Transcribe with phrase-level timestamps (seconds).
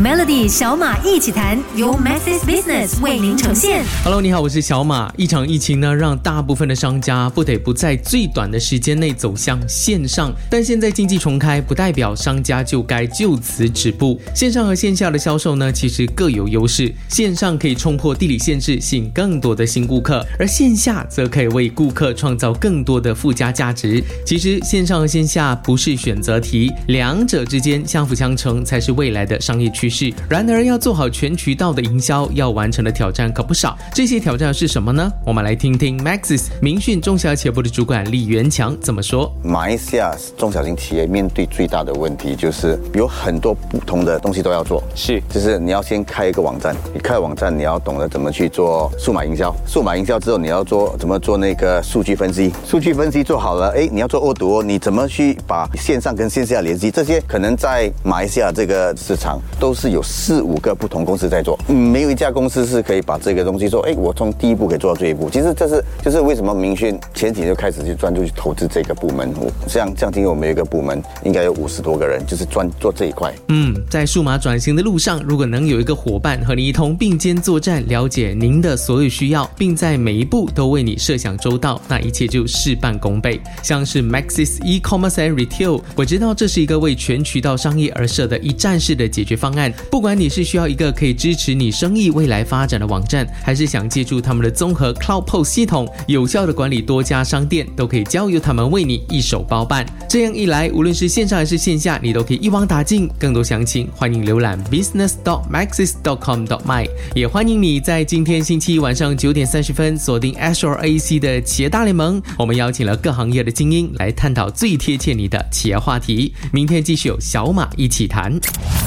[0.00, 3.84] Melody 小马一起谈，由 Maxis Business 为您呈现。
[4.04, 5.12] Hello，你好，我是小马。
[5.16, 10.32] 一场疫情呢，让大部分的商家不得不在最短的时间内走向线上。
[10.48, 14.20] 但现在经济重开，不代表商家就该就此止步。
[14.32, 16.94] 线上和线下的销售呢，其实各有优势。
[17.08, 24.00] 线上可以冲破地理限制，吸引更多的新顾客；而线下则可以为顾客创造更多的附加价值。
[24.24, 30.12] 其实线上和线下不是选择题，两者之间相辅相成才是未来的商业趋势。
[30.28, 33.76] 然而，要做好全渠道的营销，要完成的挑战可不少。
[33.94, 35.10] 这些挑战是什么呢？
[35.24, 39.32] 我们来听听 Maxis 明讯中小企业部的主管李元强怎么说。
[39.42, 56.90] 马来西亚中小型企业面对最大的问题就是有很多不同的东西都要做，是就是你要先开一个网站，你开网站你要懂得怎么去做数码营销，数码营销之后你要做怎么做那个数据分析，数据分析做好了，哎，你要做恶毒，你怎么去把线上跟线下联系？
[56.90, 65.30] 这些可能在马来西亚这个市场都是有四五个不同公司在做，嗯没有一家公司是可以把这个东西说，哎，我从第一步可以做到这一步。
[65.30, 69.32] 其实这是就是为什么明讯前几年就开始去专注去投资这个部门。
[69.38, 73.32] 我像像今天我们有一个部门，应该有五十多个人，就是专做这一块。
[73.48, 83.40] 嗯，在数码转型的路上，如果能有一个伙伴和你一同并肩作战，了解您的所有需要，并在每一步都为你设想周到，那一切就事半功倍。
[83.62, 89.67] 像是 Maxis E-commerce and Retail，我知道这是一个为全渠道商业而设的一站式的解决方案。
[89.90, 99.86] 不管你是需要一个可以支持你生意未来发展的网站，还是想借助他们的综合 Cloud POS 系统，有效的管理多家商店，都可以交由他们为你一手包办。
[100.08, 103.08] 这样一来，无论是线上还是线下，你都可以一网打尽。
[103.18, 106.88] 更多详情，欢迎浏览 business dot maxis dot com dot my。
[107.14, 112.22] 也欢迎你在今天星期一晚上九点三十分锁定 Ashore AC 的企业大联盟。
[112.38, 116.32] 我们邀请了各行业的精英来探讨最贴切你的企业话题。
[116.52, 118.38] 明天继续有小马一起谈。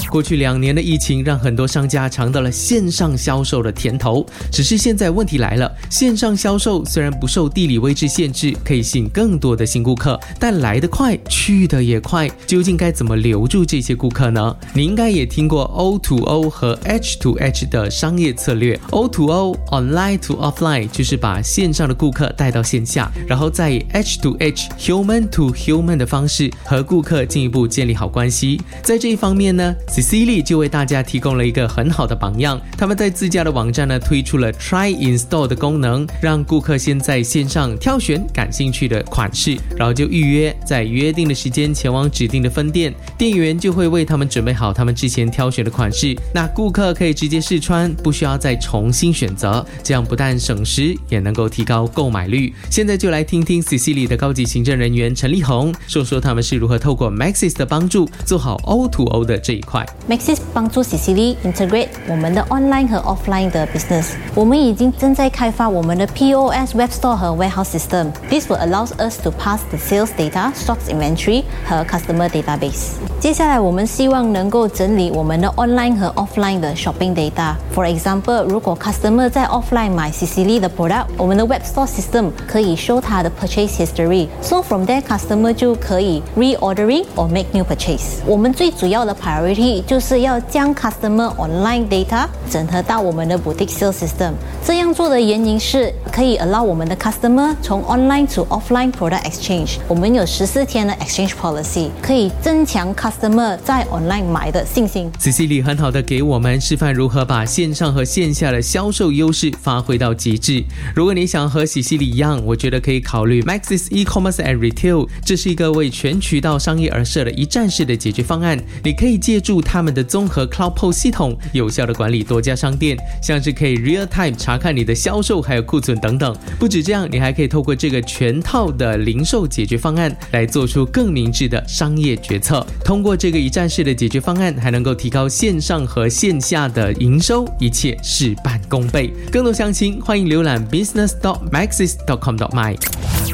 [0.09, 14.55] 过去两年的疫情让很多商家尝到了线上销售的甜头，只是现在问题来了，线上销售虽然不受地理位置限制，可以吸引更多的新顾客，但来得快，去得也快，究竟该怎么留住这些顾客呢？
[14.73, 24.35] 你应该也听过 O to O 和 H to H 的商业策略，O to O（Online to Offline） 就是把线上的顾客带到线下，然后再以 H to
[24.39, 28.61] H（Human to Human） 的方式和顾客进一步建立好关系。
[28.83, 32.61] 在这一方面呢，Cecily 就为大家提供了一个很好的榜样。
[32.77, 46.15] 他们在自家的网站呢推出了 Try Install 的功能，让顾客先在线上挑选感兴趣的款式，然后就预约，在约定的时间前往指定的分店，店员就会为他们准备好他们之前挑选的款式。
[46.33, 52.53] 那顾客可以直接试穿，不需要再重新选择，这样不但省时，也能够提高购买率。
[52.69, 59.85] 现在就来听听 Cecily 的高级行政人员陈立红说说他们是如何透过 Maxis 的帮助做好 O to O 的这一块。
[60.09, 64.12] Maxis 帮助 Cecily integrate 我们的 online 和 offline 的 business。
[64.34, 70.88] 我们已经正在开发我们的 POS Web Store 和 Warehouse System。This will allow us to pass the sales data, stocks
[70.88, 72.92] inventory 和 customer database。
[73.20, 81.62] 接下来我们希望能够整理我们的 online 和 offline 的 shopping data。For example，如果 customer 在 offline 买 Cecily 的 product，我们的 Web
[81.62, 87.64] Store System 可以 show 他的 purchase history。So from there customer 就可以 reordering or make new
[87.64, 88.20] purchase。
[88.26, 94.33] 我们最主要的 priority 就是要 将 customer online data 整合到我们的 boutique sales system。
[94.65, 99.77] 这样做的原因是可以 allow 我们的 customer 从 online to offline product exchange。
[99.87, 105.11] 我们有十四天的 exchange policy，可以增强 customer 在 online 买的信心。
[105.19, 110.63] Cecily 很好的给我们示范如何把线上和线下的销售优势发挥到极致。
[110.95, 118.59] 如果你想和 Cecily 一样，我觉得可以考虑 Maxis E-commerce and Retail，这是一个为全渠道商业而设的一站式的解决方案。
[118.83, 126.35] 你可以借助他们的综合 Cloud POS 系统，有效的管理多家商店，像是可以 real time 查看你的销售还有库存等等。
[126.59, 132.65] 不止这样，你还可以透过这个全套的零售解决方案来做出更明智的商业决策。
[132.83, 139.13] 通过这个一站式的解决方案，还能够提高线上和线下的营收，一切事半功倍。
[139.31, 142.75] 更多详情，欢迎浏览 business dot maxis dot com dot my。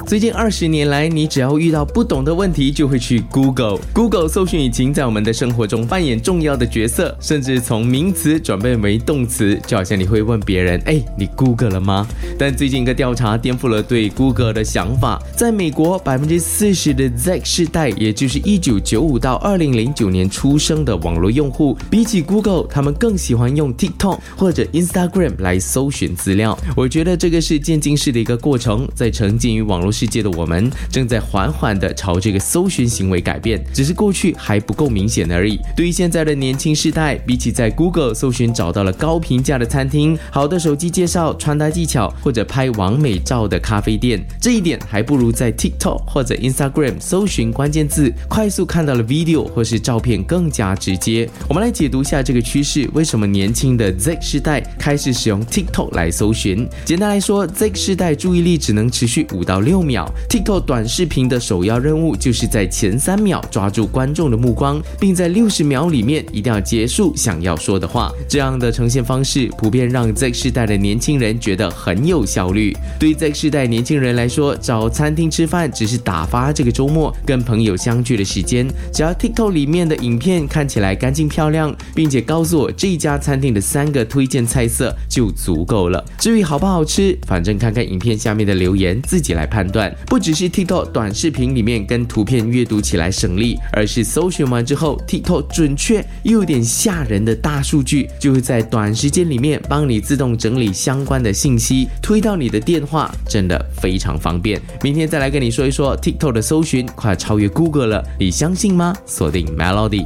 [0.05, 3.77] 最近二十年来，你只要遇到不懂的问题，就会去 Google。
[3.93, 12.07] Google 搜寻引擎在我们的生活中扮演重要的角角色，甚至从名词转变为动词，就好像你会问别人：“哎，你 Google 了吗？”
[12.37, 15.19] 但最近一个调查颠覆了对 Google 的想法。
[15.35, 26.57] 在美国，百分之四十的 Z 世代，也就是一九九五到二零零九年出生的网络用户，比起 Google，他们更喜欢用 TikTok 或者 Instagram 来搜寻资料。
[26.75, 35.59] 我觉得这个是渐进式的一个过程，在沉浸于网络世界的我们，正在缓缓地朝这个搜寻行为改变，只是过去还不够明显而已。
[35.75, 51.29] 对于现在的年轻新世代，比起在 Google 搜寻找到了高评价的餐厅、好的手机介绍、穿搭技巧或者拍完美照的咖啡店，这一点还不如在 TikTok 或者 Instagram 搜寻关键字，快速看到了 video 或是照片更加直接。
[51.47, 56.67] 我们来解读一下这个趋势，为什么年轻的 Z 世代开始使用 TikTok 来搜寻？
[56.83, 68.11] 简单来说，Z 世代注意力只能持续五到六秒，TikTok 短视频的首要任务就是在前三秒抓住观众的目光，并在六十秒里面一定要结束想要说的话。
[68.27, 72.75] 这样的呈现方式普遍让 Z 世代的年轻人觉得很有效率。
[72.99, 86.03] 对 Z 世代年轻人来说，找餐厅吃饭只是打发这个周末跟朋友相聚的时间，只要 TikTok 里面的影片看起来干净漂亮，并且告诉我这家餐厅的三个推荐菜色就足够了。
[86.17, 89.93] 至于好不好吃，反正看看影片下面的留言自己来判断。
[90.07, 104.59] 不只是 TikTok 短视频里面跟图片阅读起来省力，而是搜寻完之后，TikTok 准确又点吓人的大数据，就会在短时间里面帮你自动整理相关的信息，推到你的电话，真的非常方便。
[104.81, 108.95] 明天再来跟你说一说 TikTok 的搜寻快超越 Google 了，你相信吗？
[109.05, 110.05] 锁定 Melody。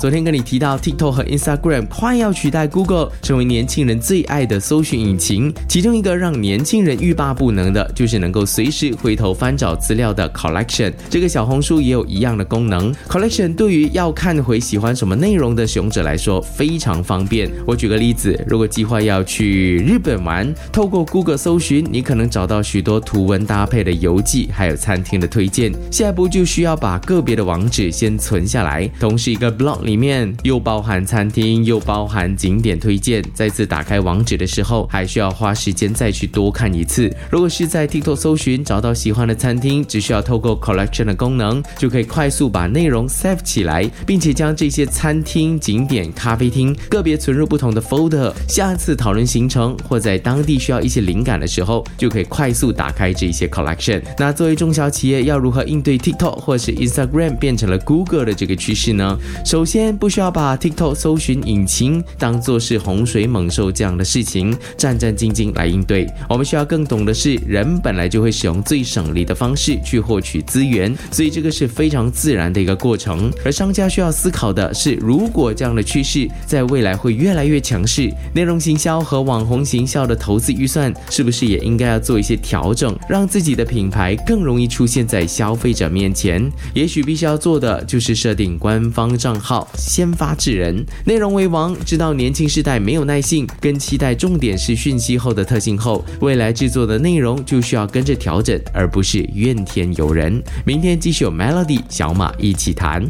[0.00, 10.92] 昨天跟你提到 TikTok 和 Instagram 快要取代 Google 成为年轻人最爱的搜寻引擎，其中一个让年轻人欲罢不能的，就是能够随时回头翻找资料的 Collection。
[11.08, 12.92] 这个小红书也有一样的功能。
[13.08, 17.50] Collection 对于要看回喜欢什么内容的使用者来说非常方便。
[17.66, 25.72] 我举个例子，如果计划要去日本玩，透过 Google 搜寻，你可能找到许多图文搭配的游记，还有餐厅的推荐。
[25.90, 33.20] 下一步就需要把个别的网址先存下来，同时一个 blog 里面又包含餐厅，又包含景点推荐。
[33.34, 37.12] 再次打开网址的时候，还需要花时间再去多看一次。
[37.28, 48.32] 如果是在 TikTok 搜寻找到喜欢的餐厅，只需要透过 Collection 的功能，就可以快速把内容 save 起来，并且将这些餐厅、景点、咖啡厅个别存入不同的 folder。
[48.48, 54.02] 下次讨论行程或在当地需要一些灵感的时候，就可以快速打开这些 Collection。
[54.18, 59.18] 那作为中小企业，要如何应对 TikTok 或是 Instagram 变成了 Google 的这个趋势呢？
[59.44, 66.06] 首先，不需要把 TikTok 搜寻引擎当做是洪水猛兽这样的事情，战战兢兢来应对。
[66.28, 73.32] 我们需要更懂的是，人本来就会使用最省力的方式去获取资源，所以这个是非常自然的一个过程。
[73.44, 86.50] 而商家需要思考的是，如果这样的趋势在未来会越来越强势，内容行销和网红行销的投资预算是不是也应该要做一些调整，让自己的品牌更容易出现在消费者面前？
[86.72, 91.74] 也许必须要做的就是设定官方账号，先发制人，内容为王。
[91.84, 100.42] 知道年轻世代没有耐性，跟期待重点是讯息后的特性后，未来制作的内容就需要跟着调整，而不是怨天尤人。
[100.64, 103.04] 明天继续有 Melody 小马一起谈。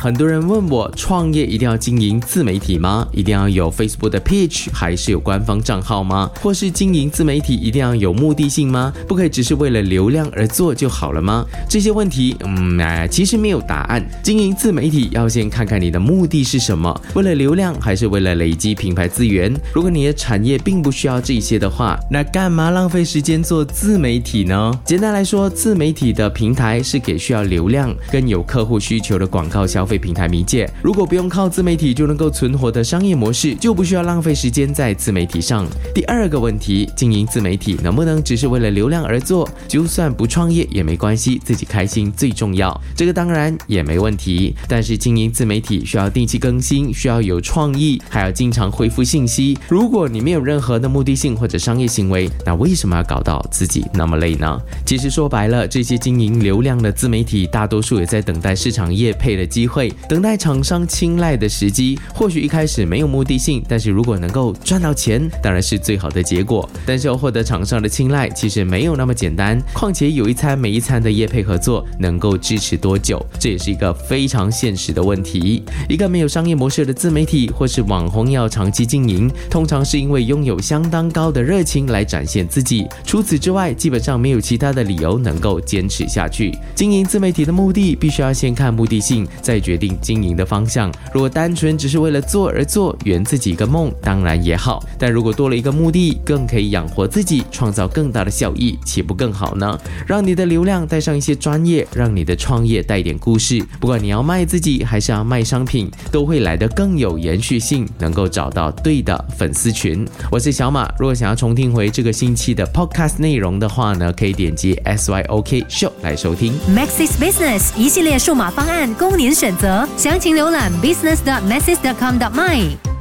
[0.00, 3.08] 很多人问我，创业一定要经营自媒体吗？
[3.12, 6.30] 一定要有 Facebook 的 page，还是有官方账号吗？
[6.40, 8.92] 或是经营自媒体一定要有目的性吗？
[9.08, 11.44] 不可以只是为了流量而做就好了吗？
[11.68, 12.78] 这些问题，嗯，
[13.10, 14.06] 其实没有答案。
[14.22, 19.52] 经营自媒体要先看看你的目的是什么，为了流量还是为了累积品牌资源？
[19.72, 24.78] 如果你的产业并不需要这些的话，那干嘛浪费时间做自媒体呢？
[24.84, 30.68] 简单来说，自媒体的平台是给需要流量跟有客户需求的广告消费平台迷界。
[30.82, 35.66] 如果不用靠自媒体就能够存活的商业模式，就不需要浪费时间在自媒体上。
[35.94, 39.48] 第二个问题，经营自媒体能不能只是为了流量而做？
[39.68, 42.78] 就算不创业也没关系，自己开心最重要。
[42.96, 49.58] 这个当然也没问题，但是经营自媒体需要定期更新，需要有创意，还要经常回复信息。
[49.68, 54.60] 如果你没有任何的目的性或者商业行为，那为什么要搞到自己那么累呢？
[54.84, 61.98] 其实说白了，这些经营流量的自媒体，大多数也在等待市场业配的机会，会等待厂商青睐的时机。
[62.14, 66.66] 或许一开始没有目的性，但是如果能够赚到钱，当然是最好的结果。
[66.86, 69.60] 但是要获得厂商的青睐，其实没有那么简单。
[69.74, 75.62] 况且有一餐没一餐的业配合作，能够支持多久，这也是一个非常现实的问题。
[75.90, 82.86] 一个没有商业模式的自媒体或是网红要长期经营，通常是因为拥有相当高的热情来展现自己。
[83.04, 86.56] 除此之外，基本上没有其他的理由能够坚持下去。
[86.74, 90.92] 经营自媒体的目的，必须要先看目的性，再决定经营的方向。
[91.12, 94.80] 如果单纯只是为了做而做，圆自己一个梦，当然也好。
[94.96, 99.76] 但如果多了一个目的，更可以养活自己，创造更大的效益，岂不更好呢？
[100.06, 103.60] 让你的流量带上一些专业，让你的创业带点故事。
[103.80, 110.06] 不管你要卖自己还是要卖商品，都会来得更有延续性，能够找到对的粉丝群。
[110.30, 116.54] 我是小马，如果想要重听回这个星期的 podcast 内容的话呢，可以点击 SYOK Show 来收听。
[116.70, 119.88] Maxis Business 一系列数码方案供您选则。
[119.96, 122.95] 详情浏览 business.masses.com.my。